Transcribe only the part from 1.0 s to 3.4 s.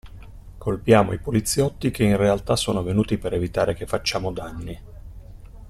i poliziotti che in realtà sono venuti per